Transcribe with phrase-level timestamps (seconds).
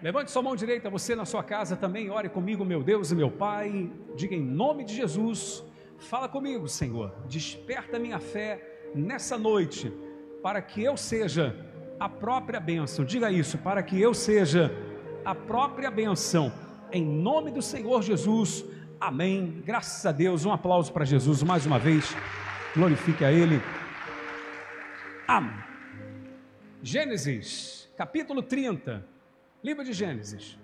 [0.00, 3.32] Levante sua mão direita, você na sua casa também, ore comigo, meu Deus e meu
[3.32, 3.90] Pai.
[4.14, 5.64] Diga em nome de Jesus,
[5.98, 7.12] fala comigo, Senhor.
[7.26, 9.92] Desperta minha fé nessa noite,
[10.40, 11.52] para que eu seja
[11.98, 13.04] a própria bênção.
[13.04, 14.70] Diga isso, para que eu seja
[15.24, 16.52] a própria bênção.
[16.92, 18.64] Em nome do Senhor Jesus.
[19.00, 19.60] Amém.
[19.66, 20.44] Graças a Deus.
[20.44, 22.14] Um aplauso para Jesus mais uma vez.
[22.72, 23.60] Glorifique a Ele.
[25.26, 25.58] Amém.
[26.84, 29.17] Gênesis, capítulo 30.
[29.62, 30.56] Livro de Gênesis,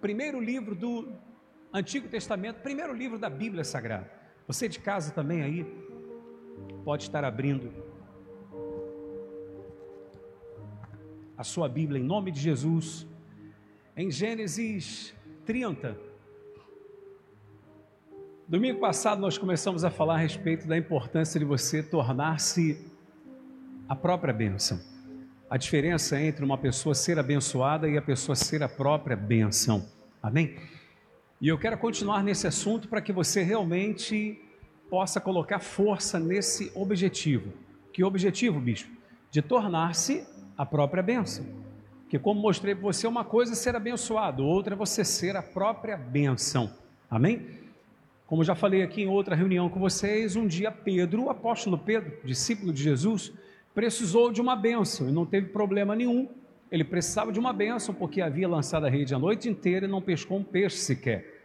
[0.00, 1.12] primeiro livro do
[1.70, 4.10] Antigo Testamento, primeiro livro da Bíblia Sagrada.
[4.46, 5.66] Você de casa também aí
[6.82, 7.70] pode estar abrindo
[11.36, 13.06] a sua Bíblia em nome de Jesus,
[13.94, 15.14] em Gênesis
[15.44, 15.98] 30.
[18.48, 22.90] Domingo passado nós começamos a falar a respeito da importância de você tornar-se
[23.86, 24.80] a própria bênção
[25.50, 29.84] a diferença entre uma pessoa ser abençoada e a pessoa ser a própria benção.
[30.22, 30.56] Amém?
[31.40, 34.40] E eu quero continuar nesse assunto para que você realmente
[34.88, 37.52] possa colocar força nesse objetivo.
[37.92, 38.90] Que objetivo, bispo?
[39.28, 40.24] De tornar-se
[40.56, 41.44] a própria bênção.
[42.08, 45.42] Que como mostrei para você, uma coisa é ser abençoado, outra é você ser a
[45.42, 46.70] própria bênção.
[47.10, 47.58] Amém?
[48.24, 52.18] Como já falei aqui em outra reunião com vocês, um dia Pedro, o apóstolo Pedro,
[52.24, 53.32] discípulo de Jesus,
[53.74, 56.28] precisou de uma bênção e não teve problema nenhum.
[56.70, 60.00] Ele precisava de uma bênção porque havia lançado a rede a noite inteira e não
[60.00, 61.40] pescou um peixe sequer.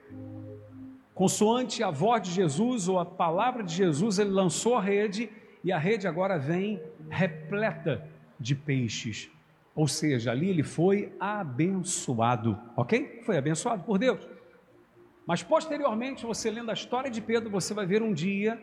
[1.13, 5.29] Consoante a voz de Jesus ou a palavra de Jesus, ele lançou a rede
[5.63, 8.07] e a rede agora vem repleta
[8.39, 9.29] de peixes.
[9.73, 13.21] Ou seja, ali ele foi abençoado, ok?
[13.25, 14.27] Foi abençoado por Deus.
[15.25, 18.61] Mas posteriormente, você lendo a história de Pedro, você vai ver um dia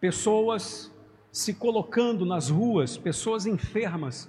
[0.00, 0.92] pessoas
[1.32, 4.28] se colocando nas ruas, pessoas enfermas,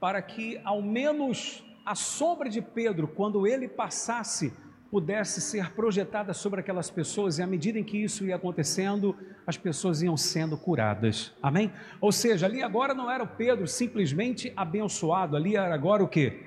[0.00, 4.52] para que ao menos a sombra de Pedro, quando ele passasse,
[4.90, 9.56] pudesse ser projetada sobre aquelas pessoas, e à medida em que isso ia acontecendo, as
[9.56, 11.32] pessoas iam sendo curadas.
[11.42, 11.72] Amém?
[12.00, 16.40] Ou seja, ali agora não era o Pedro simplesmente abençoado, ali era agora o que?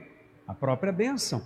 [0.48, 1.42] A própria bênção.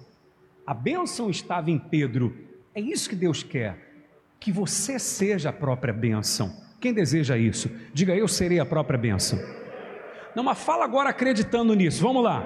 [0.65, 2.35] A bênção estava em Pedro.
[2.73, 4.05] É isso que Deus quer,
[4.39, 6.70] que você seja a própria bênção.
[6.81, 7.69] Quem deseja isso?
[7.93, 9.39] Diga, eu serei a própria bênção.
[10.35, 12.01] Não, mas fala agora acreditando nisso.
[12.01, 12.43] Vamos lá.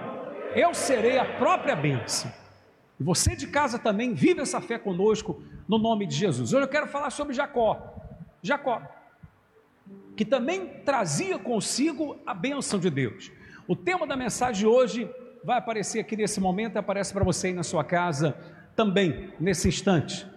[0.53, 2.29] Eu serei a própria bênção.
[2.99, 6.51] E você de casa também vive essa fé conosco no nome de Jesus.
[6.51, 7.95] Hoje eu quero falar sobre Jacó.
[8.41, 8.81] Jacó,
[10.17, 13.31] que também trazia consigo a bênção de Deus.
[13.65, 15.09] O tema da mensagem de hoje
[15.45, 18.37] vai aparecer aqui nesse momento, aparece para você aí na sua casa
[18.75, 20.27] também, nesse instante.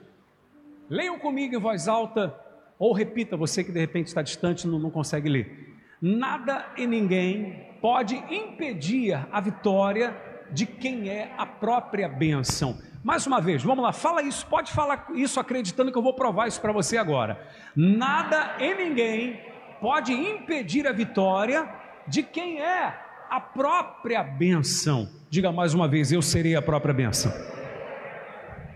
[0.89, 2.35] Leiam comigo em voz alta
[2.79, 5.77] ou repita, você que de repente está distante e não, não consegue ler.
[6.01, 10.17] Nada e ninguém pode impedir a vitória
[10.53, 12.79] de quem é a própria bênção.
[13.03, 16.47] Mais uma vez, vamos lá, fala isso, pode falar isso acreditando que eu vou provar
[16.47, 17.41] isso para você agora.
[17.75, 19.41] Nada e ninguém
[19.81, 21.69] pode impedir a vitória
[22.07, 22.95] de quem é
[23.31, 25.09] a própria bênção.
[25.31, 27.58] Diga mais uma vez, eu serei a própria bênção.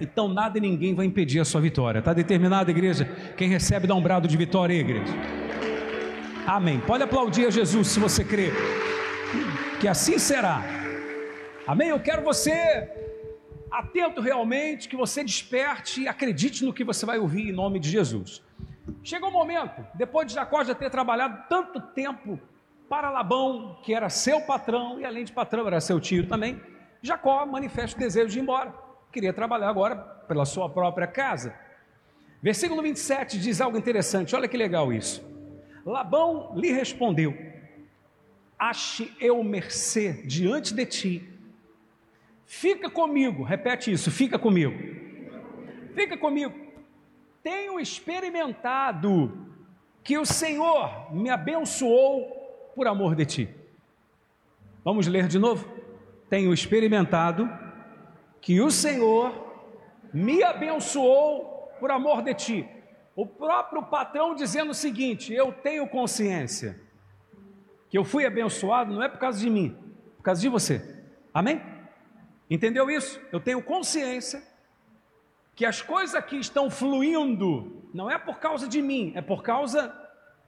[0.02, 2.00] Então nada e ninguém vai impedir a sua vitória.
[2.00, 3.04] Está determinada, igreja?
[3.36, 5.12] Quem recebe dá um brado de vitória, igreja.
[6.44, 6.80] Amém.
[6.80, 8.50] Pode aplaudir a Jesus se você crê.
[9.80, 10.60] Que assim será.
[11.66, 11.90] Amém.
[11.90, 12.90] Eu quero você
[13.70, 17.88] atento realmente, que você desperte e acredite no que você vai ouvir em nome de
[17.88, 18.42] Jesus.
[19.04, 22.38] Chegou o momento, depois de Jacó já ter trabalhado tanto tempo
[22.88, 26.60] para Labão, que era seu patrão, e além de patrão, era seu tio também,
[27.00, 28.81] Jacó manifesta o desejo de ir embora
[29.12, 31.54] queria trabalhar agora pela sua própria casa.
[32.42, 35.22] Versículo 27 diz algo interessante, olha que legal isso.
[35.84, 37.36] Labão lhe respondeu:
[38.58, 41.28] Ache eu mercê diante de ti.
[42.46, 44.76] Fica comigo, repete isso, fica comigo.
[45.94, 46.54] Fica comigo.
[47.42, 49.48] Tenho experimentado
[50.02, 53.48] que o Senhor me abençoou por amor de ti.
[54.84, 55.68] Vamos ler de novo?
[56.28, 57.48] Tenho experimentado
[58.42, 59.32] que o Senhor
[60.12, 62.68] me abençoou por amor de ti.
[63.14, 66.78] O próprio patrão dizendo o seguinte: eu tenho consciência
[67.88, 69.76] que eu fui abençoado não é por causa de mim,
[70.12, 71.04] é por causa de você.
[71.32, 71.62] Amém?
[72.50, 73.20] Entendeu isso?
[73.30, 74.42] Eu tenho consciência
[75.54, 79.94] que as coisas aqui estão fluindo não é por causa de mim, é por causa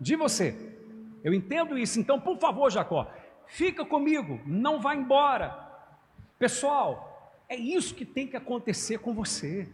[0.00, 0.74] de você.
[1.22, 2.00] Eu entendo isso.
[2.00, 3.10] Então, por favor, Jacó,
[3.46, 5.54] fica comigo, não vá embora.
[6.38, 7.13] Pessoal,
[7.54, 9.72] é isso que tem que acontecer com você.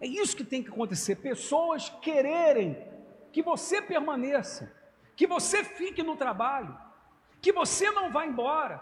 [0.00, 1.16] É isso que tem que acontecer.
[1.16, 2.76] Pessoas quererem
[3.32, 4.72] que você permaneça,
[5.14, 6.76] que você fique no trabalho,
[7.40, 8.76] que você não vá embora.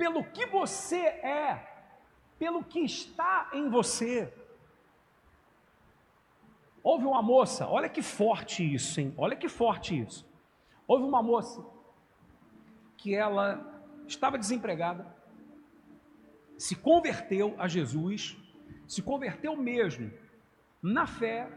[0.00, 1.48] pelo que você é,
[2.38, 4.32] pelo que está em você.
[6.82, 9.12] Houve uma moça, olha que forte isso, hein?
[9.18, 10.26] Olha que forte isso.
[10.88, 11.62] Houve uma moça
[12.96, 15.19] que ela estava desempregada,
[16.60, 18.36] se converteu a Jesus,
[18.86, 20.10] se converteu mesmo
[20.82, 21.48] na fé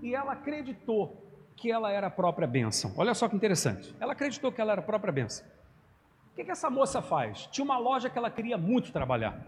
[0.00, 1.22] e ela acreditou
[1.54, 2.94] que ela era a própria bênção.
[2.96, 3.94] Olha só que interessante.
[4.00, 5.46] Ela acreditou que ela era a própria bênção.
[6.32, 7.46] O que, que essa moça faz?
[7.48, 9.38] Tinha uma loja que ela queria muito trabalhar.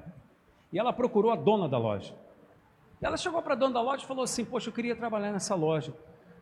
[0.71, 2.15] E ela procurou a dona da loja.
[3.01, 5.55] Ela chegou para a dona da loja e falou assim: Poxa, eu queria trabalhar nessa
[5.55, 5.95] loja.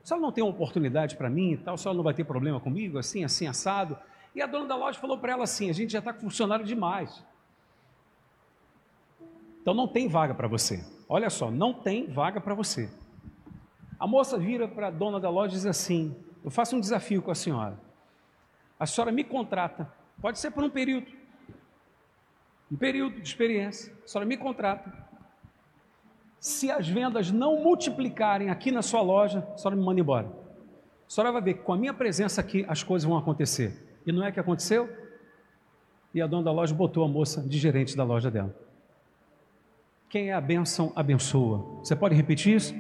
[0.02, 2.25] Se ela não tem uma oportunidade para mim e tal, se ela não vai ter
[2.25, 3.96] problema comigo, assim, assim, assado.
[4.34, 6.64] E a dona da loja falou para ela assim: A gente já está com funcionário
[6.64, 7.25] demais.
[9.69, 10.82] Então não tem vaga para você.
[11.06, 12.88] Olha só, não tem vaga para você.
[14.00, 17.20] A moça vira para a dona da loja e diz assim: Eu faço um desafio
[17.20, 17.79] com a senhora.
[18.81, 19.93] A senhora me contrata,
[20.23, 21.12] pode ser por um período,
[22.73, 23.93] um período de experiência.
[24.03, 24.91] A senhora me contrata.
[26.41, 30.29] Se as vendas não multiplicarem aqui na sua loja, a senhora me manda embora.
[31.06, 34.00] A senhora vai ver que com a minha presença aqui as coisas vão acontecer.
[34.06, 34.88] E não é que aconteceu?
[36.15, 38.68] E a dona da loja botou a moça de gerente da loja dela.
[40.08, 41.58] Quem é a bênção, abençoa.
[41.78, 42.75] Você pode repetir isso?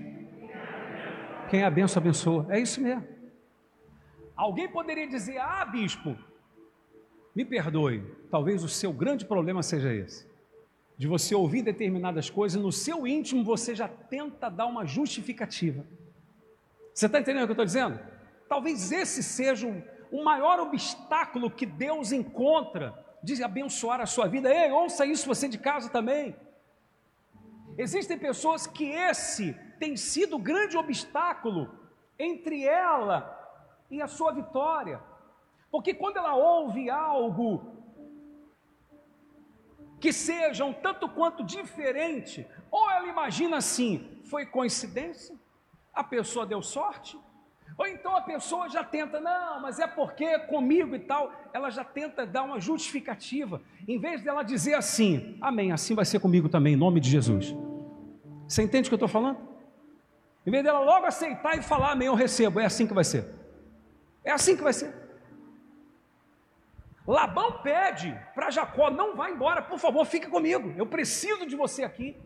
[1.50, 2.46] Quem é a bênção, abençoa.
[2.48, 3.06] É isso mesmo.
[4.36, 6.16] Alguém poderia dizer: Ah, bispo,
[7.34, 10.28] me perdoe, talvez o seu grande problema seja esse
[10.98, 15.86] de você ouvir determinadas coisas, no seu íntimo você já tenta dar uma justificativa.
[16.92, 18.00] Você está entendendo o que eu estou dizendo?
[18.48, 19.68] Talvez esse seja
[20.10, 22.92] o, maior obstáculo que Deus encontra
[23.22, 24.52] de abençoar a sua vida.
[24.52, 26.34] Ei, ouça isso você de casa também.
[27.78, 31.70] Existem pessoas que esse tem sido o grande obstáculo
[32.18, 33.36] entre ela
[33.88, 35.00] e a sua vitória.
[35.70, 37.78] Porque quando ela ouve algo
[40.00, 45.36] que sejam tanto quanto diferente, ou ela imagina assim: foi coincidência?
[45.94, 47.16] A pessoa deu sorte?
[47.76, 51.84] Ou então a pessoa já tenta, não, mas é porque comigo e tal, ela já
[51.84, 56.74] tenta dar uma justificativa, em vez dela dizer assim, amém, assim vai ser comigo também,
[56.74, 57.54] em nome de Jesus.
[58.48, 59.38] Você entende o que eu estou falando?
[60.46, 63.26] Em vez dela logo aceitar e falar, amém, eu recebo, é assim que vai ser.
[64.24, 64.94] É assim que vai ser.
[67.06, 71.84] Labão pede para Jacó: não vá embora, por favor, fique comigo, eu preciso de você
[71.84, 72.16] aqui.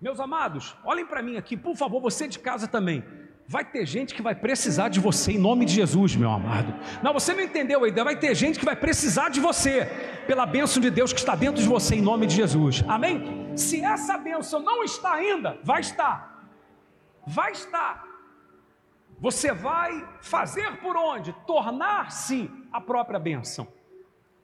[0.00, 3.04] Meus amados, olhem para mim aqui, por favor, você de casa também.
[3.46, 6.74] Vai ter gente que vai precisar de você em nome de Jesus, meu amado.
[7.02, 8.04] Não, você não entendeu a ideia.
[8.04, 9.86] Vai ter gente que vai precisar de você,
[10.26, 12.82] pela bênção de Deus que está dentro de você, em nome de Jesus.
[12.88, 13.41] Amém?
[13.56, 16.48] Se essa bênção não está ainda, vai estar.
[17.26, 18.04] Vai estar.
[19.18, 21.32] Você vai fazer por onde?
[21.46, 23.68] Tornar-se a própria bênção.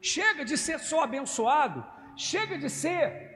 [0.00, 1.84] Chega de ser só abençoado,
[2.14, 3.28] chega de ser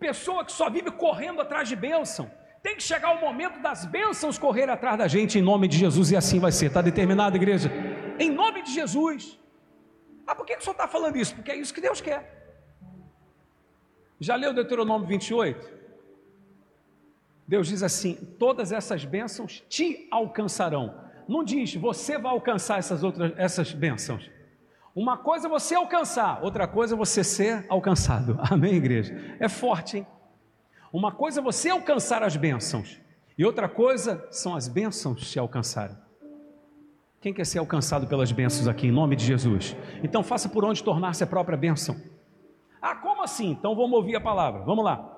[0.00, 2.30] pessoa que só vive correndo atrás de bênção.
[2.62, 6.10] Tem que chegar o momento das bênçãos correr atrás da gente em nome de Jesus
[6.10, 6.66] e assim vai ser.
[6.66, 7.70] Está determinado, igreja?
[8.18, 9.38] Em nome de Jesus.
[10.26, 11.34] Ah, por que, que o senhor está falando isso?
[11.34, 12.43] Porque é isso que Deus quer.
[14.20, 15.70] Já leu Deuteronômio 28?
[17.46, 20.94] Deus diz assim: todas essas bênçãos te alcançarão.
[21.28, 24.30] Não diz você vai alcançar essas outras essas bênçãos.
[24.94, 28.38] Uma coisa é você alcançar, outra coisa é você ser alcançado.
[28.48, 29.36] Amém, igreja?
[29.40, 30.06] É forte, hein?
[30.92, 33.00] Uma coisa é você alcançar as bênçãos,
[33.36, 35.96] e outra coisa são as bênçãos te alcançarem.
[37.20, 39.74] Quem quer ser alcançado pelas bênçãos aqui, em nome de Jesus?
[40.04, 41.96] Então faça por onde tornar-se a própria bênção.
[42.86, 43.52] Ah, como assim?
[43.52, 44.60] Então vamos ouvir a palavra.
[44.60, 45.10] Vamos lá.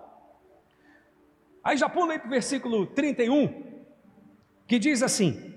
[1.65, 3.83] Aí já pula aí para o versículo 31,
[4.69, 5.53] que diz assim: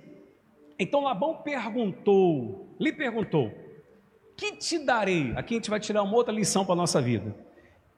[0.80, 3.52] Então Labão perguntou, lhe perguntou,
[4.36, 5.34] que te darei?
[5.36, 7.36] Aqui a gente vai tirar uma outra lição para a nossa vida.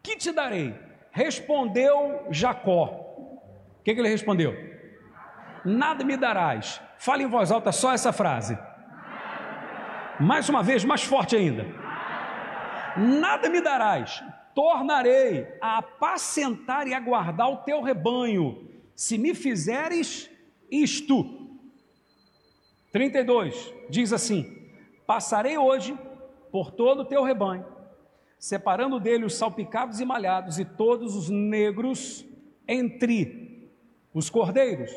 [0.04, 0.78] Que te darei?
[1.12, 2.88] Respondeu Jacó.
[3.80, 4.54] O que, que ele respondeu?
[5.64, 6.82] Nada me darás.
[6.98, 8.60] Fale em voz alta só essa frase.
[10.20, 11.81] Mais uma vez, mais forte ainda.
[12.98, 14.24] Nada me darás.
[14.54, 20.30] Tornarei a apacentar e a guardar o teu rebanho, se me fizeres
[20.70, 21.50] isto.
[22.92, 24.70] 32 diz assim:
[25.08, 25.98] Passarei hoje
[26.52, 27.66] por todo o teu rebanho,
[28.38, 32.26] separando dele os salpicados e malhados e todos os negros
[32.68, 33.72] entre
[34.14, 34.92] os cordeiros,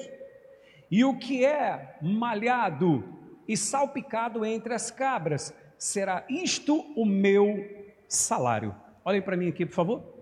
[0.91, 3.05] e o que é malhado
[3.47, 8.75] e salpicado entre as cabras, será isto o meu salário.
[9.05, 10.15] Olhem para mim aqui, por favor.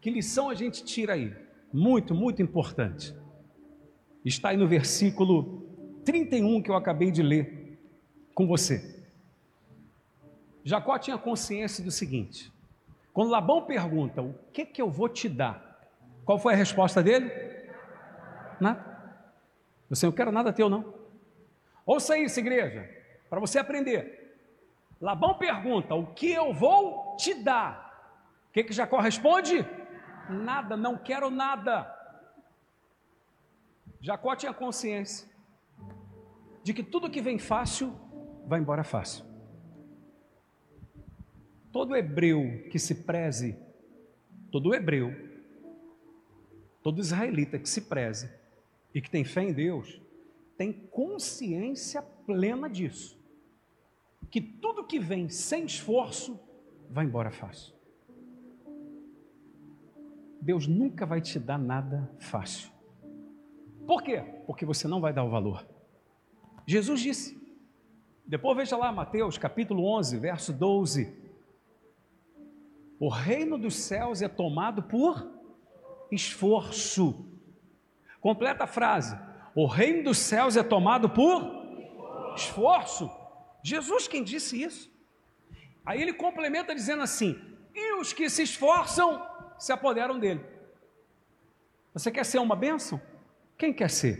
[0.00, 1.34] Que lição a gente tira aí?
[1.72, 3.14] Muito, muito importante.
[4.24, 5.66] Está aí no versículo
[6.04, 7.78] 31 que eu acabei de ler
[8.34, 9.04] com você.
[10.64, 12.52] Jacó tinha consciência do seguinte:
[13.12, 15.80] Quando Labão pergunta: O que que eu vou te dar?
[16.24, 17.30] Qual foi a resposta dele?
[18.60, 18.96] Nada.
[19.88, 20.92] Você não quero nada teu, não.
[21.84, 22.88] Ouça isso, igreja,
[23.30, 24.25] para você aprender.
[25.00, 27.86] Labão pergunta: O que eu vou te dar?
[28.48, 29.66] O que, que Jacó responde?
[30.28, 31.92] Nada, não quero nada.
[34.00, 35.28] Jacó tinha consciência
[36.62, 37.92] de que tudo que vem fácil
[38.46, 39.24] vai embora fácil.
[41.72, 43.58] Todo hebreu que se preze,
[44.50, 45.12] todo hebreu,
[46.82, 48.30] todo israelita que se preze
[48.94, 50.00] e que tem fé em Deus,
[50.56, 53.15] tem consciência plena disso.
[54.30, 56.38] Que tudo que vem sem esforço
[56.90, 57.74] vai embora fácil.
[60.40, 62.70] Deus nunca vai te dar nada fácil.
[63.86, 64.20] Por quê?
[64.46, 65.66] Porque você não vai dar o valor.
[66.66, 67.36] Jesus disse.
[68.26, 71.16] Depois veja lá Mateus capítulo 11, verso 12.
[72.98, 75.30] O reino dos céus é tomado por
[76.10, 77.26] esforço.
[78.20, 79.16] Completa a frase.
[79.54, 81.42] O reino dos céus é tomado por
[82.34, 83.10] esforço.
[83.66, 84.88] Jesus quem disse isso.
[85.84, 87.36] Aí ele complementa dizendo assim:
[87.74, 89.26] e os que se esforçam
[89.58, 90.44] se apoderam dele.
[91.92, 93.00] Você quer ser uma bênção?
[93.58, 94.14] Quem quer ser?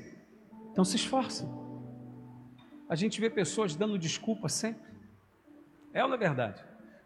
[0.72, 1.48] Então se esforça.
[2.88, 4.90] A gente vê pessoas dando desculpa sempre.
[5.94, 6.64] É ou não é verdade?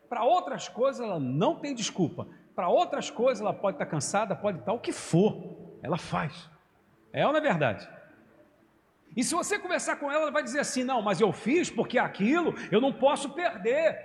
[0.08, 2.26] Para outras coisas ela não tem desculpa.
[2.54, 5.78] Para outras coisas ela pode estar cansada, pode estar o que for.
[5.82, 6.48] Ela faz.
[7.12, 7.86] É ou não é verdade?
[9.16, 11.98] E se você conversar com ela, ela vai dizer assim: não, mas eu fiz porque
[11.98, 13.98] aquilo eu não posso perder.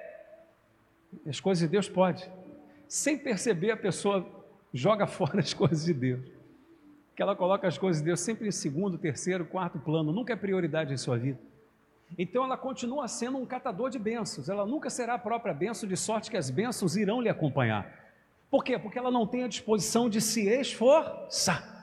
[1.27, 2.29] As coisas de Deus pode.
[2.88, 4.25] Sem perceber, a pessoa
[4.74, 6.25] joga fora as coisas de Deus.
[7.15, 10.35] Que ela coloca as coisas de Deus sempre em segundo, terceiro, quarto plano, nunca é
[10.35, 11.39] prioridade em sua vida.
[12.17, 15.97] Então ela continua sendo um catador de bênçãos, ela nunca será a própria bênção, de
[15.97, 18.05] sorte que as bênçãos irão lhe acompanhar.
[18.50, 18.77] Por quê?
[18.77, 21.75] Porque ela não tem a disposição de se esforçar.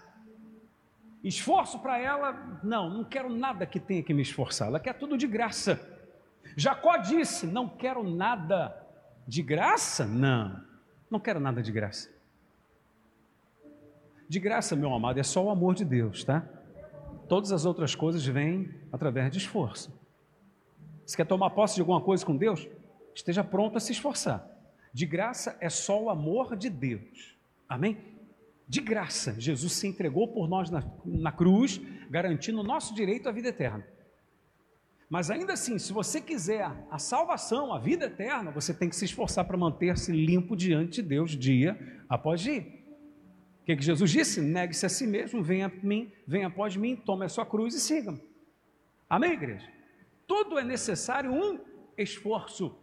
[1.22, 5.16] Esforço para ela, não, não quero nada que tenha que me esforçar, ela quer tudo
[5.16, 5.80] de graça.
[6.56, 8.76] Jacó disse: Não quero nada
[9.26, 10.04] de graça?
[10.04, 10.60] Não,
[11.10, 12.10] não quero nada de graça.
[14.28, 16.44] De graça, meu amado, é só o amor de Deus, tá?
[17.28, 19.92] Todas as outras coisas vêm através de esforço.
[21.06, 22.66] Se quer tomar posse de alguma coisa com Deus,
[23.14, 24.46] esteja pronto a se esforçar.
[24.92, 27.36] De graça é só o amor de Deus.
[27.68, 28.11] Amém?
[28.72, 33.32] De graça, Jesus se entregou por nós na, na cruz, garantindo o nosso direito à
[33.32, 33.86] vida eterna.
[35.10, 39.04] Mas ainda assim, se você quiser a salvação, a vida eterna, você tem que se
[39.04, 42.62] esforçar para manter-se limpo diante de Deus dia após dia.
[43.60, 44.40] O que, que Jesus disse?
[44.40, 47.80] Negue-se a si mesmo, venha a mim, venha após mim, tome a sua cruz e
[47.80, 48.22] siga-me.
[49.06, 49.70] Amém, igreja?
[50.26, 51.60] Tudo é necessário um
[51.98, 52.74] esforço.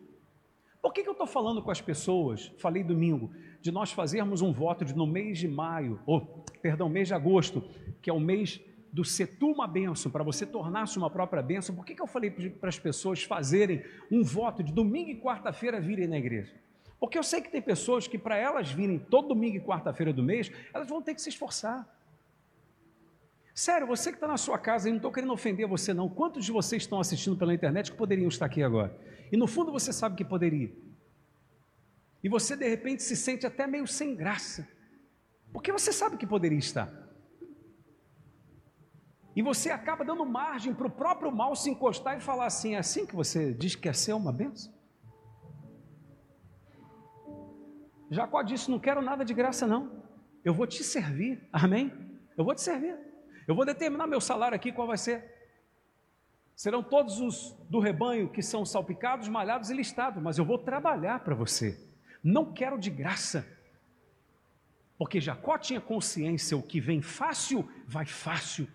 [0.82, 2.52] Por que, que eu estou falando com as pessoas?
[2.58, 3.32] Falei domingo
[3.62, 7.62] de nós fazermos um voto de no mês de maio, ou perdão, mês de agosto,
[8.02, 11.76] que é o mês do ser tu uma bênção, para você tornar-se uma própria bênção,
[11.76, 15.80] por que, que eu falei para as pessoas fazerem um voto de domingo e quarta-feira
[15.80, 16.54] virem na igreja?
[17.00, 20.24] Porque eu sei que tem pessoas que, para elas virem todo domingo e quarta-feira do
[20.24, 21.88] mês, elas vão ter que se esforçar.
[23.60, 26.08] Sério, você que está na sua casa, e não estou querendo ofender você, não.
[26.08, 28.98] Quantos de vocês estão assistindo pela internet que poderiam estar aqui agora?
[29.30, 30.74] E no fundo você sabe que poderia.
[32.24, 34.66] E você de repente se sente até meio sem graça,
[35.52, 36.90] porque você sabe que poderia estar.
[39.36, 42.78] E você acaba dando margem para o próprio mal se encostar e falar assim: é
[42.78, 44.74] assim que você diz que quer ser uma benção?
[48.10, 50.02] Jacó disse: Não quero nada de graça, não.
[50.46, 51.92] Eu vou te servir, amém?
[52.38, 53.09] Eu vou te servir.
[53.50, 55.26] Eu vou determinar meu salário aqui, qual vai ser?
[56.56, 61.22] Serão todos os do rebanho que são salpicados, malhados e listados, mas eu vou trabalhar
[61.22, 61.84] para você.
[62.24, 63.44] Não quero de graça.
[65.00, 68.68] Porque Jacó tinha consciência: o que vem fácil, vai fácil.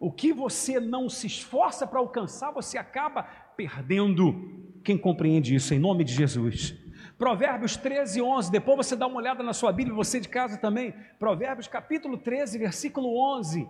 [0.00, 3.24] O que você não se esforça para alcançar, você acaba
[3.58, 4.80] perdendo.
[4.82, 6.74] Quem compreende isso em nome de Jesus?
[7.18, 8.50] Provérbios 13, 11.
[8.50, 10.94] Depois você dá uma olhada na sua Bíblia, você de casa também.
[11.18, 13.68] Provérbios capítulo 13, versículo 11.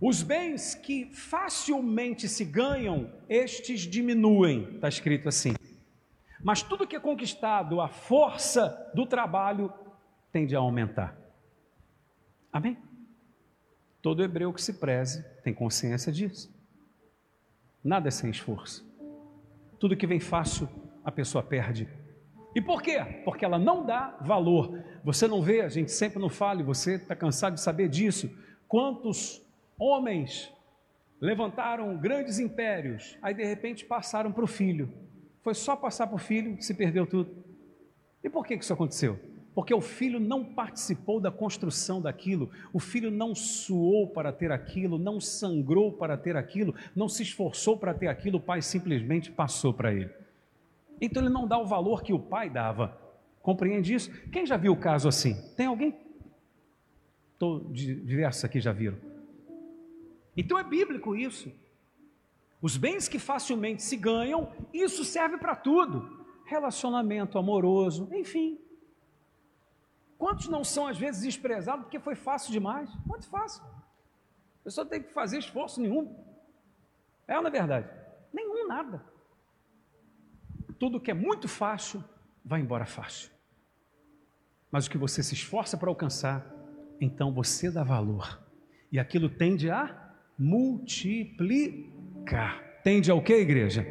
[0.00, 5.54] Os bens que facilmente se ganham, estes diminuem, está escrito assim.
[6.42, 9.72] Mas tudo que é conquistado, a força do trabalho
[10.30, 11.16] tende a aumentar.
[12.52, 12.76] Amém?
[14.02, 16.54] Todo hebreu que se preze tem consciência disso.
[17.82, 18.84] Nada é sem esforço.
[19.78, 20.68] Tudo que vem fácil,
[21.06, 21.88] a pessoa perde.
[22.52, 22.98] E por quê?
[23.24, 24.82] Porque ela não dá valor.
[25.04, 28.28] Você não vê, a gente sempre não fala, e você está cansado de saber disso.
[28.66, 29.40] Quantos
[29.78, 30.52] homens
[31.20, 34.92] levantaram grandes impérios, aí de repente passaram para o filho
[35.42, 37.30] Foi só passar para o filho, se perdeu tudo.
[38.24, 39.16] E por que isso aconteceu?
[39.54, 44.98] Porque o filho não participou da construção daquilo, o filho não suou para ter aquilo,
[44.98, 49.72] não sangrou para ter aquilo, não se esforçou para ter aquilo, o pai simplesmente passou
[49.72, 50.25] para ele.
[51.00, 52.98] Então ele não dá o valor que o pai dava.
[53.42, 54.10] Compreende isso?
[54.30, 55.34] Quem já viu o caso assim?
[55.54, 55.96] Tem alguém?
[57.72, 58.98] Diversos aqui já viram.
[60.36, 61.52] Então é bíblico isso.
[62.60, 66.26] Os bens que facilmente se ganham, isso serve para tudo.
[66.44, 68.58] Relacionamento amoroso, enfim.
[70.18, 72.90] Quantos não são às vezes desprezados porque foi fácil demais?
[73.04, 73.62] Muito fácil.
[73.62, 76.16] A pessoa tem que fazer esforço nenhum.
[77.28, 77.88] É ou não é verdade?
[78.32, 79.04] Nenhum, nada.
[80.78, 82.04] Tudo que é muito fácil,
[82.44, 83.30] vai embora fácil.
[84.70, 86.46] Mas o que você se esforça para alcançar,
[87.00, 88.40] então você dá valor.
[88.92, 91.80] E aquilo tende a multiplicar.
[92.84, 93.86] Tende ao que, igreja?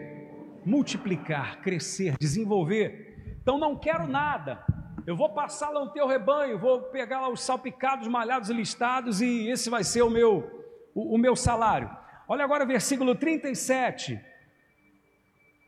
[0.65, 3.37] Multiplicar, crescer, desenvolver.
[3.41, 4.63] Então não quero nada.
[5.05, 9.47] Eu vou passar lá no teu rebanho, vou pegar lá os salpicados, malhados listados, e
[9.49, 10.65] esse vai ser o meu,
[10.95, 11.89] o, o meu salário.
[12.27, 14.19] Olha agora o versículo 37.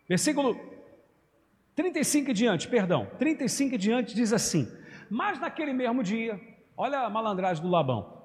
[0.10, 0.77] Versículo
[1.78, 3.08] 35 e diante, perdão.
[3.20, 4.68] 35 e diante diz assim:
[5.12, 6.42] Mas naquele mesmo dia,
[6.76, 8.18] olha a malandragem do Labão.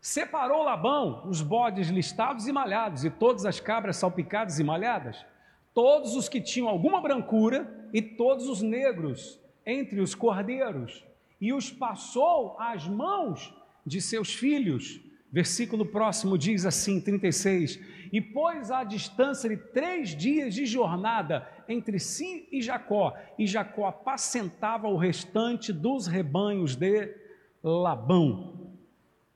[0.00, 5.26] Separou Labão os bodes listados e malhados, e todas as cabras salpicadas e malhadas,
[5.74, 11.04] todos os que tinham alguma brancura, e todos os negros entre os cordeiros,
[11.40, 13.52] e os passou às mãos
[13.84, 15.00] de seus filhos.
[15.36, 17.78] Versículo próximo diz assim, 36:
[18.10, 23.86] E pôs a distância de três dias de jornada entre si e Jacó, e Jacó
[23.86, 27.14] apacentava o restante dos rebanhos de
[27.62, 28.66] Labão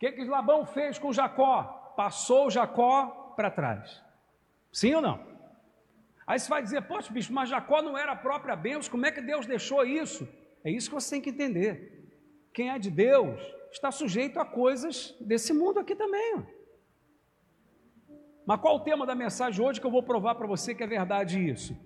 [0.00, 1.62] que, que Labão fez com Jacó?
[1.95, 4.02] Passou Jacó para trás.
[4.73, 5.28] Sim ou não?
[6.26, 9.12] Aí você vai dizer, poxa, bicho, mas Jacó não era a própria bênção, como é
[9.12, 10.26] que Deus deixou isso?
[10.64, 12.09] É isso que você tem que entender.
[12.54, 13.39] Quem é de Deus
[13.71, 16.47] está sujeito a coisas desse mundo aqui também.
[18.47, 20.87] Mas qual o tema da mensagem hoje que eu vou provar para você que é
[20.87, 21.76] verdade isso?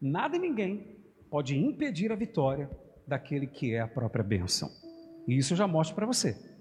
[0.00, 0.96] Nada e ninguém
[1.30, 2.68] pode impedir a vitória
[3.06, 4.68] daquele que é a própria bênção.
[5.28, 6.52] E isso eu já mostro para você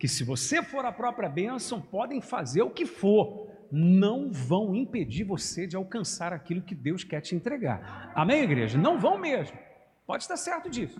[0.00, 5.24] que se você for a própria bênção, podem fazer o que for, não vão impedir
[5.24, 8.10] você de alcançar aquilo que Deus quer te entregar.
[8.14, 8.78] Amém, igreja?
[8.78, 9.58] Não vão mesmo.
[10.06, 10.98] Pode estar certo disso.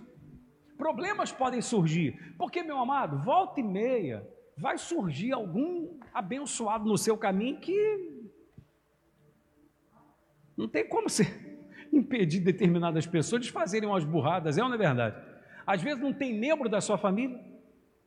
[0.81, 7.15] Problemas podem surgir, porque, meu amado, volta e meia, vai surgir algum abençoado no seu
[7.15, 8.31] caminho que
[10.57, 11.25] não tem como você
[11.93, 15.23] impedir determinadas pessoas de fazerem umas burradas, é ou não é verdade?
[15.67, 17.39] Às vezes não tem membro da sua família,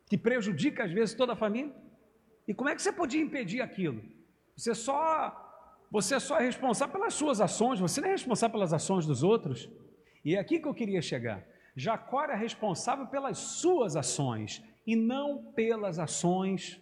[0.09, 1.73] que prejudica às vezes toda a família.
[2.49, 4.03] E como é que você podia impedir aquilo?
[4.57, 5.41] Você só
[5.93, 9.71] você só é responsável pelas suas ações, você não é responsável pelas ações dos outros.
[10.25, 11.54] E é aqui que eu queria chegar.
[11.77, 16.81] Jacó era responsável pelas suas ações e não pelas ações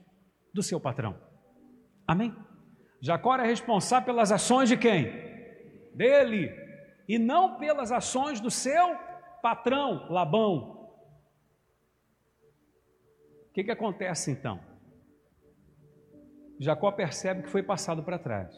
[0.53, 1.19] do seu patrão.
[2.07, 2.35] Amém?
[3.01, 5.11] Jacó era responsável pelas ações de quem?
[5.95, 6.51] Dele.
[7.09, 8.97] E não pelas ações do seu
[9.43, 10.91] patrão, Labão.
[13.49, 14.61] O que, que acontece então?
[16.59, 18.55] Jacó percebe que foi passado para trás.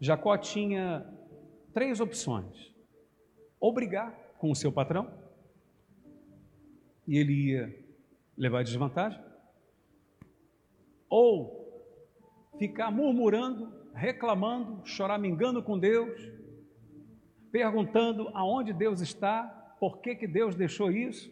[0.00, 1.06] Jacó tinha
[1.74, 2.74] três opções:
[3.60, 5.12] ou brigar com o seu patrão,
[7.06, 7.78] e ele ia
[8.36, 9.22] levar desvantagem,
[11.08, 11.60] ou
[12.58, 16.18] ficar murmurando, reclamando, choramingando com Deus,
[17.52, 19.44] perguntando aonde Deus está,
[19.78, 21.30] por que, que Deus deixou isso,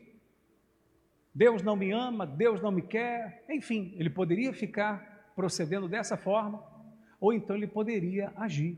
[1.35, 6.63] Deus não me ama, Deus não me quer, enfim, ele poderia ficar procedendo dessa forma,
[7.21, 8.77] ou então ele poderia agir,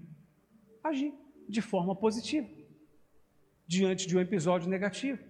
[0.84, 1.14] agir
[1.48, 2.46] de forma positiva,
[3.70, 5.20] diante de um episódio negativo.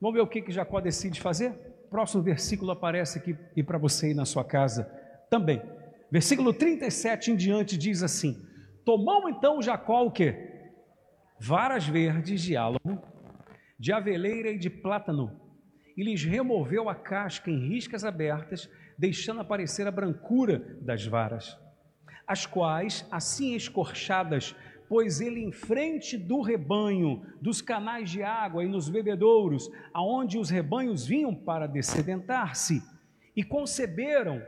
[0.00, 1.50] Vamos ver o que, que Jacó decide fazer?
[1.90, 4.84] Próximo versículo aparece aqui e para você ir na sua casa
[5.28, 5.60] também.
[6.08, 8.40] Versículo 37 em diante diz assim:
[8.84, 10.36] Tomou então Jacó o que?
[11.36, 13.02] Varas verdes de álamo,
[13.76, 15.40] de aveleira e de plátano,
[15.96, 21.58] e lhes removeu a casca em riscas abertas, deixando aparecer a brancura das varas,
[22.24, 24.54] as quais, assim escorchadas,
[24.88, 30.50] pôs ele em frente do rebanho, dos canais de água e nos bebedouros, aonde os
[30.50, 32.82] rebanhos vinham para descedentar-se,
[33.36, 34.42] e conceberam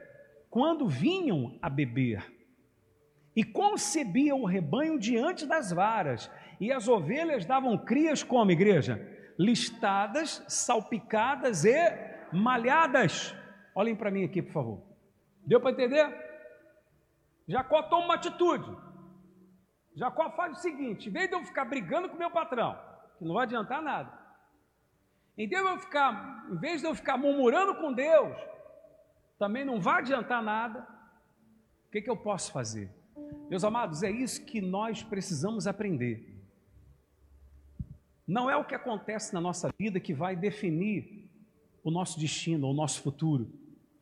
[0.50, 2.32] quando vinham a beber.
[3.34, 9.14] E concebia o rebanho diante das varas, e as ovelhas davam crias como igreja?
[9.38, 11.76] listadas, salpicadas e
[12.32, 13.34] malhadas.
[13.74, 14.82] Olhem para mim aqui, por favor.
[15.44, 16.24] Deu para entender?
[17.46, 18.76] Jacó toma uma atitude.
[19.96, 22.78] Jacó faz o seguinte: em vez de eu ficar brigando com meu patrão,
[23.18, 24.12] que não vai adiantar nada,
[25.38, 28.36] em eu ficar, em vez de eu ficar murmurando com Deus,
[29.38, 30.86] também não vai adiantar nada,
[31.86, 32.90] o que, que eu posso fazer?
[33.48, 36.34] Meus amados, é isso que nós precisamos aprender.
[38.26, 41.30] Não é o que acontece na nossa vida que vai definir
[41.84, 43.48] o nosso destino, o nosso futuro,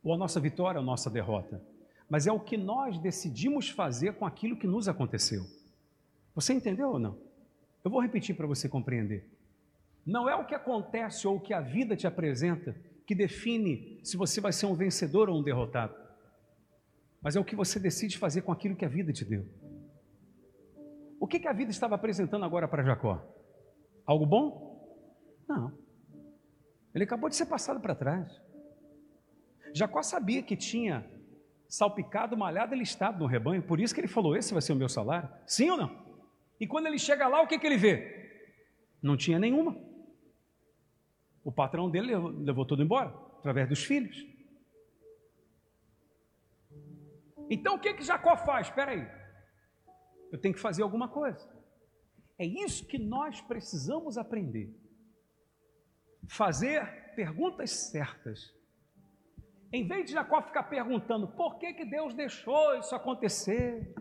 [0.03, 1.63] ou a nossa vitória, ou a nossa derrota,
[2.09, 5.45] mas é o que nós decidimos fazer com aquilo que nos aconteceu.
[6.35, 7.19] Você entendeu ou não?
[7.85, 9.29] Eu vou repetir para você compreender.
[10.05, 12.75] Não é o que acontece ou o que a vida te apresenta
[13.07, 15.95] que define se você vai ser um vencedor ou um derrotado,
[17.23, 19.47] mas é o que você decide fazer com aquilo que a vida te deu.
[21.21, 23.23] O que, que a vida estava apresentando agora para Jacó?
[24.05, 25.09] Algo bom?
[25.49, 25.73] Não.
[26.95, 28.43] Ele acabou de ser passado para trás.
[29.75, 31.05] Jacó sabia que tinha
[31.67, 34.77] salpicado, malhado e listado no rebanho, por isso que ele falou: Esse vai ser o
[34.77, 35.29] meu salário.
[35.47, 36.04] Sim ou não?
[36.61, 38.49] E quando ele chega lá, o que, que ele vê?
[39.03, 39.77] Não tinha nenhuma.
[41.43, 44.27] O patrão dele levou tudo embora, através dos filhos.
[47.51, 48.69] Então o que, que Jacó faz?
[48.69, 49.07] Espera aí,
[50.33, 51.53] eu tenho que fazer alguma coisa.
[52.39, 54.75] É isso que nós precisamos aprender.
[56.27, 58.53] Fazer perguntas certas.
[59.73, 63.95] Em vez de Jacó ficar perguntando por que, que Deus deixou isso acontecer,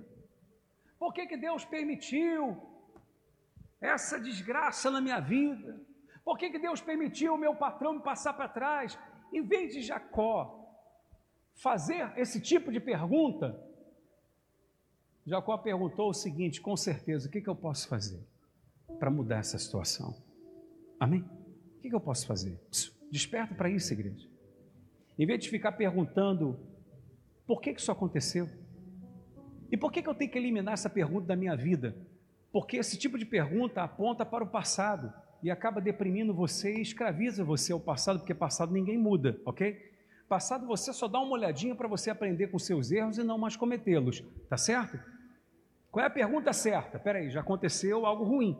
[1.04, 2.58] por que, que Deus permitiu
[3.82, 5.82] essa desgraça na minha vida,
[6.24, 8.98] por que, que Deus permitiu o meu patrão me passar para trás,
[9.34, 10.66] em vez de Jacó
[11.56, 13.62] fazer esse tipo de pergunta,
[15.26, 18.26] Jacó perguntou o seguinte: com certeza, o que, que eu posso fazer
[18.98, 20.16] para mudar essa situação?
[20.98, 21.20] Amém?
[21.76, 22.58] O que, que eu posso fazer?
[23.12, 24.26] Desperta para isso, igreja.
[25.20, 26.58] Em vez de ficar perguntando
[27.46, 28.48] por que, que isso aconteceu,
[29.74, 31.98] e por que, que eu tenho que eliminar essa pergunta da minha vida?
[32.52, 37.44] Porque esse tipo de pergunta aponta para o passado e acaba deprimindo você e escraviza
[37.44, 39.92] você ao passado, porque passado ninguém muda, ok?
[40.30, 43.56] Passado você só dá uma olhadinha para você aprender com seus erros e não mais
[43.56, 45.00] cometê-los, tá certo?
[45.90, 47.00] Qual é a pergunta certa?
[47.00, 48.56] Peraí, já aconteceu algo ruim.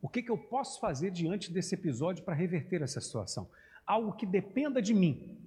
[0.00, 3.46] O que, que eu posso fazer diante desse episódio para reverter essa situação?
[3.86, 5.38] Algo que dependa de mim.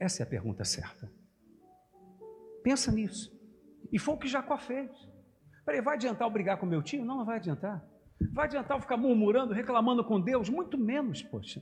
[0.00, 1.08] Essa é a pergunta certa.
[2.64, 3.38] Pensa nisso.
[3.92, 4.90] E foi o que Jacó fez.
[5.64, 7.04] Peraí, vai adiantar eu brigar com meu tio?
[7.04, 7.84] Não, não vai adiantar.
[8.32, 10.48] Vai adiantar eu ficar murmurando, reclamando com Deus?
[10.48, 11.60] Muito menos, poxa.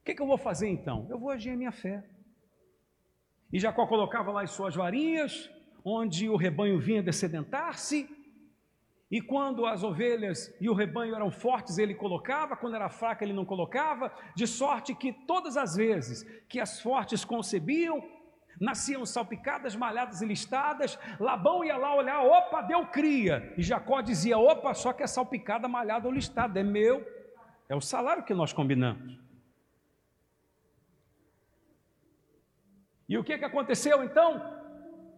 [0.00, 1.06] O que, que eu vou fazer então?
[1.10, 2.04] Eu vou agir a minha fé.
[3.52, 5.50] E Jacó colocava lá as suas varinhas,
[5.84, 8.08] onde o rebanho vinha descedentar-se,
[9.08, 13.32] e quando as ovelhas e o rebanho eram fortes, ele colocava, quando era fraca, ele
[13.32, 18.02] não colocava, de sorte que todas as vezes que as fortes concebiam,
[18.60, 20.98] nasciam salpicadas, malhadas e listadas.
[21.20, 23.52] Labão ia lá olhar, opa, deu cria.
[23.56, 27.06] E Jacó dizia: opa, só que é salpicada, malhada ou listada, é meu,
[27.68, 29.18] é o salário que nós combinamos.
[33.08, 34.54] E o que, que aconteceu então?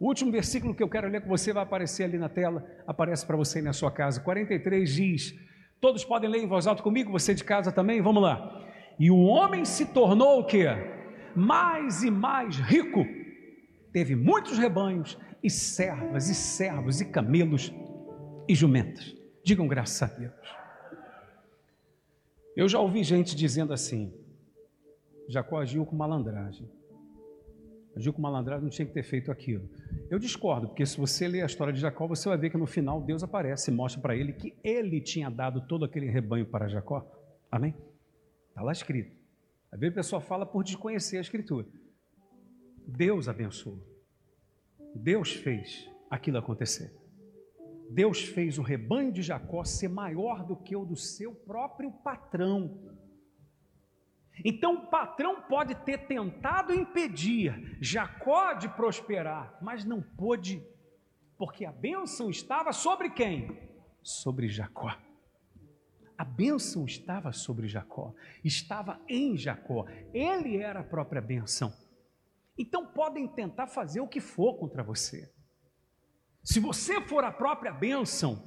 [0.00, 3.26] O último versículo que eu quero ler com você vai aparecer ali na tela, aparece
[3.26, 4.20] para você na sua casa.
[4.20, 5.34] 43 diz:
[5.80, 8.00] Todos podem ler em voz alta comigo, você de casa também?
[8.00, 8.66] Vamos lá.
[8.98, 10.66] E o homem se tornou o que?
[11.34, 13.06] Mais e mais rico.
[13.98, 17.74] Teve muitos rebanhos, e servas, e servos, e camelos,
[18.46, 19.12] e jumentas.
[19.42, 20.32] Digam graças a Deus.
[22.54, 24.14] Eu já ouvi gente dizendo assim:
[25.28, 26.70] Jacó agiu com malandragem
[27.96, 29.68] agiu com malandragem, não tinha que ter feito aquilo.
[30.08, 32.66] Eu discordo, porque se você ler a história de Jacó, você vai ver que no
[32.66, 36.68] final Deus aparece e mostra para ele que ele tinha dado todo aquele rebanho para
[36.68, 37.04] Jacó.
[37.50, 37.74] Amém?
[38.50, 39.10] Está lá escrito.
[39.72, 41.66] Às vezes a pessoa fala por desconhecer a escritura.
[42.88, 43.78] Deus abençoou.
[44.94, 46.90] Deus fez aquilo acontecer.
[47.90, 52.96] Deus fez o rebanho de Jacó ser maior do que o do seu próprio patrão.
[54.42, 60.62] Então o patrão pode ter tentado impedir Jacó de prosperar, mas não pôde,
[61.36, 63.54] porque a bênção estava sobre quem?
[64.02, 64.96] Sobre Jacó.
[66.16, 71.72] A bênção estava sobre Jacó, estava em Jacó, ele era a própria bênção.
[72.58, 75.32] Então podem tentar fazer o que for contra você.
[76.42, 78.44] Se você for a própria bênção,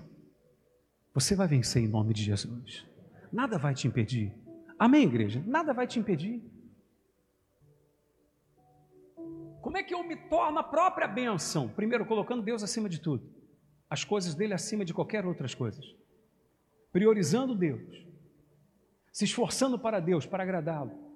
[1.14, 2.86] você vai vencer em nome de Jesus.
[3.32, 4.36] Nada vai te impedir.
[4.78, 5.42] Amém, igreja?
[5.48, 6.44] Nada vai te impedir.
[9.62, 11.70] Como é que eu me torno a própria bênção?
[11.70, 13.32] Primeiro, colocando Deus acima de tudo,
[13.90, 15.86] as coisas dele acima de qualquer outras coisas,
[16.92, 18.06] priorizando Deus,
[19.12, 21.11] se esforçando para Deus, para agradá-lo,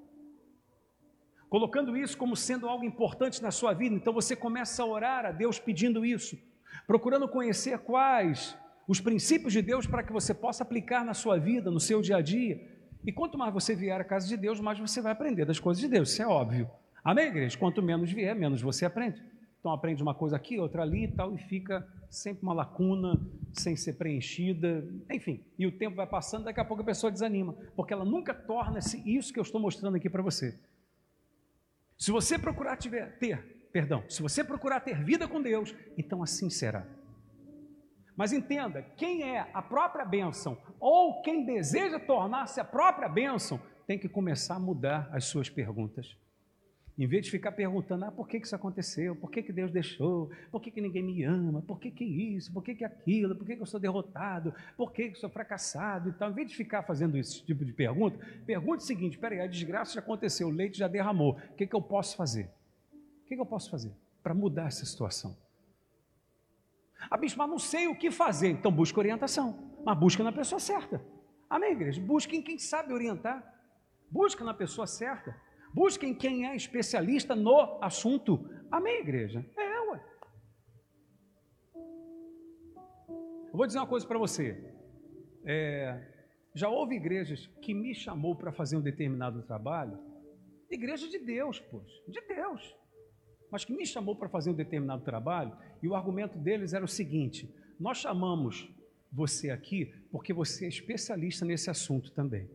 [1.56, 3.96] colocando isso como sendo algo importante na sua vida.
[3.96, 6.38] Então você começa a orar a Deus pedindo isso,
[6.86, 11.72] procurando conhecer quais os princípios de Deus para que você possa aplicar na sua vida,
[11.72, 12.62] no seu dia a dia.
[13.06, 15.80] E quanto mais você vier à casa de Deus, mais você vai aprender das coisas
[15.80, 16.70] de Deus, isso é óbvio.
[17.02, 17.58] Amém, igreja?
[17.58, 19.24] Quanto menos vier, menos você aprende.
[19.62, 23.18] Então aprende uma coisa aqui, outra ali e tal, e fica sempre uma lacuna
[23.54, 25.40] sem ser preenchida, enfim.
[25.58, 29.02] E o tempo vai passando, daqui a pouco a pessoa desanima, porque ela nunca torna-se
[29.10, 30.60] isso que eu estou mostrando aqui para você.
[31.98, 36.50] Se você procurar tiver, ter, perdão, se você procurar ter vida com Deus, então assim
[36.50, 36.86] será.
[38.16, 44.00] Mas entenda, quem é a própria bênção, ou quem deseja tornar-se a própria bênção, tem
[44.00, 46.18] que começar a mudar as suas perguntas.
[46.98, 49.18] Em vez de ficar perguntando, ah, por que, que isso aconteceu?
[49.18, 50.32] Por que, que Deus deixou?
[50.50, 51.62] Por que, que ninguém me ama?
[51.62, 52.54] Por que, que isso?
[52.54, 53.36] Por que, que aquilo?
[53.36, 54.54] Por que, que eu sou derrotado?
[54.78, 56.10] Por que, que eu sou fracassado?
[56.10, 59.48] Então, em vez de ficar fazendo esse tipo de pergunta, pergunte o seguinte: peraí, a
[59.48, 61.38] desgraça já aconteceu, o leite já derramou.
[61.52, 62.50] O que, que eu posso fazer?
[62.94, 63.92] O que, que eu posso fazer
[64.24, 65.36] para mudar essa situação?
[67.10, 68.50] Ah, bispo, mas não sei o que fazer.
[68.50, 69.74] Então, busque orientação.
[69.86, 71.04] Mas busque na pessoa certa.
[71.50, 72.02] Amém, igreja?
[72.02, 73.44] Busque em quem sabe orientar.
[74.10, 75.36] Busque na pessoa certa.
[75.76, 78.50] Busquem quem é especialista no assunto.
[78.72, 79.46] Amém, igreja?
[79.58, 80.02] É, ué.
[81.76, 84.74] Eu vou dizer uma coisa para você.
[85.44, 86.02] É,
[86.54, 90.00] já houve igrejas que me chamou para fazer um determinado trabalho.
[90.72, 92.74] Igreja de Deus, pois, de Deus.
[93.52, 96.88] Mas que me chamou para fazer um determinado trabalho, e o argumento deles era o
[96.88, 98.74] seguinte: nós chamamos
[99.12, 102.50] você aqui porque você é especialista nesse assunto também.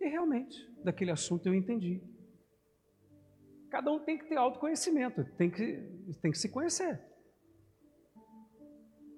[0.00, 2.02] E realmente, daquele assunto eu entendi.
[3.70, 5.82] Cada um tem que ter autoconhecimento, tem que,
[6.22, 7.00] tem que se conhecer.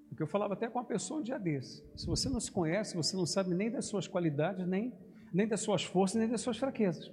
[0.09, 1.85] Porque eu falava até com uma pessoa um dia desse.
[1.97, 4.93] Se você não se conhece, você não sabe nem das suas qualidades, nem,
[5.33, 7.09] nem das suas forças, nem das suas fraquezas.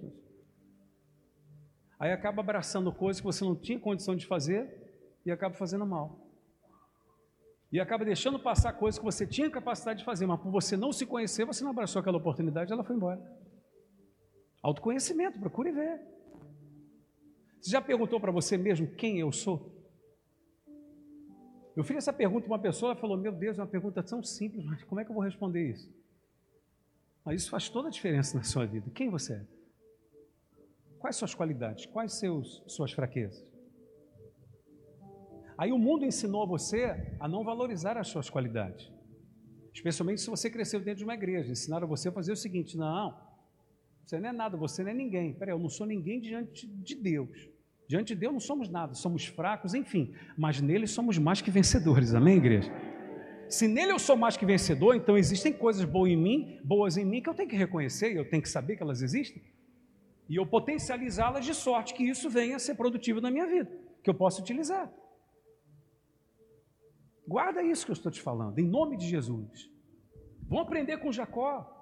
[1.99, 4.85] Aí acaba abraçando coisas que você não tinha condição de fazer
[5.25, 6.19] e acaba fazendo mal.
[7.71, 10.91] E acaba deixando passar coisas que você tinha capacidade de fazer, mas por você não
[10.91, 13.21] se conhecer, você não abraçou aquela oportunidade, ela foi embora.
[14.65, 16.01] Autoconhecimento, procure ver.
[17.61, 19.71] Você já perguntou para você mesmo quem eu sou?
[21.75, 24.23] Eu fiz essa pergunta para uma pessoa, ela falou: Meu Deus, é uma pergunta tão
[24.23, 25.87] simples, mas como é que eu vou responder isso?
[27.23, 28.89] Mas isso faz toda a diferença na sua vida.
[28.89, 29.45] Quem você é?
[30.97, 31.85] Quais suas qualidades?
[31.85, 33.45] Quais seus, suas fraquezas?
[35.55, 38.91] Aí o mundo ensinou você a não valorizar as suas qualidades.
[39.71, 41.51] Especialmente se você cresceu dentro de uma igreja.
[41.51, 43.24] Ensinaram você a fazer o seguinte: não,
[44.05, 45.33] você não é nada, você não é ninguém.
[45.33, 47.49] Peraí, eu não sou ninguém diante de Deus.
[47.87, 50.13] Diante de Deus não somos nada, somos fracos, enfim.
[50.37, 52.71] Mas nele somos mais que vencedores, amém, igreja?
[53.49, 57.05] Se nele eu sou mais que vencedor, então existem coisas boas em mim, boas em
[57.05, 59.41] mim, que eu tenho que reconhecer, eu tenho que saber que elas existem.
[60.29, 63.71] E eu potencializá-las de sorte que isso venha a ser produtivo na minha vida,
[64.03, 64.91] que eu possa utilizar.
[67.27, 69.69] Guarda isso que eu estou te falando, em nome de Jesus.
[70.47, 71.74] Vamos aprender com Jacó.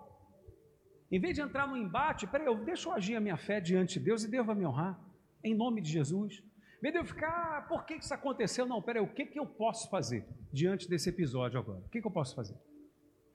[1.13, 3.99] Em vez de entrar no embate, peraí, eu deixo eu agir a minha fé diante
[3.99, 4.99] de Deus e Deus vai me honrar,
[5.43, 6.41] em nome de Jesus.
[6.79, 8.65] Em vez de eu ficar, ah, por que isso aconteceu?
[8.65, 11.81] Não, peraí, o que, que eu posso fazer diante desse episódio agora?
[11.85, 12.57] O que, que eu posso fazer?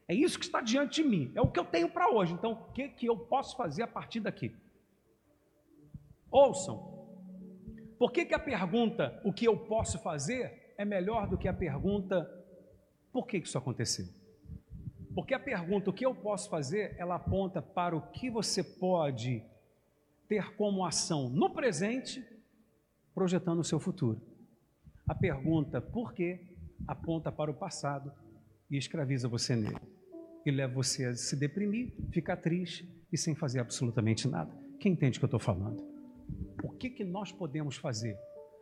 [0.09, 2.51] É isso que está diante de mim, é o que eu tenho para hoje, então
[2.51, 4.53] o que, que eu posso fazer a partir daqui?
[6.33, 6.79] Ouçam,
[7.97, 11.55] por que, que a pergunta, o que eu posso fazer, é melhor do que a
[11.55, 12.29] pergunta,
[13.13, 14.18] por que, que isso aconteceu?
[15.19, 19.43] Porque a pergunta, o que eu posso fazer, ela aponta para o que você pode
[20.29, 22.25] ter como ação no presente,
[23.13, 24.23] projetando o seu futuro.
[25.09, 26.41] A pergunta, por quê,
[26.87, 28.13] aponta para o passado
[28.71, 29.81] e escraviza você nele.
[30.47, 34.57] E leva você a se deprimir, ficar triste e sem fazer absolutamente nada.
[34.79, 35.85] Quem entende o que eu estou falando?
[36.63, 38.17] O que, que nós podemos fazer?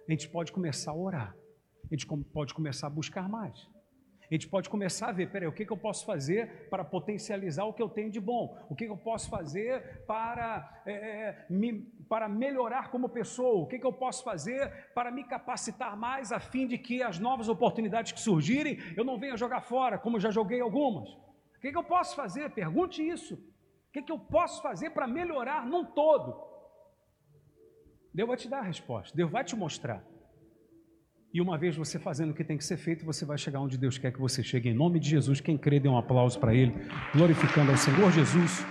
[0.08, 1.36] A gente pode começar a orar.
[1.84, 3.68] A gente pode começar a buscar mais.
[4.28, 7.64] A gente pode começar a ver, peraí, o que, que eu posso fazer para potencializar
[7.64, 8.58] o que eu tenho de bom?
[8.68, 13.62] O que, que eu posso fazer para, é, me, para melhorar como pessoa?
[13.62, 17.20] O que, que eu posso fazer para me capacitar mais a fim de que as
[17.20, 21.08] novas oportunidades que surgirem eu não venha jogar fora, como já joguei algumas?
[21.08, 22.50] O que, que eu posso fazer?
[22.50, 23.34] Pergunte isso.
[23.34, 26.44] O que, que eu posso fazer para melhorar num todo?
[28.12, 30.02] Deus vai te dar a resposta, Deus vai te mostrar.
[31.36, 33.76] E uma vez você fazendo o que tem que ser feito, você vai chegar onde
[33.76, 34.70] Deus quer que você chegue.
[34.70, 36.72] Em nome de Jesus, quem crê, dê um aplauso para Ele,
[37.14, 38.64] glorificando ao Senhor Jesus.